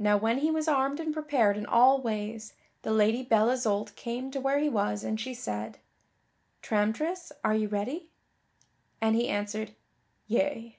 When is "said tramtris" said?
5.32-7.30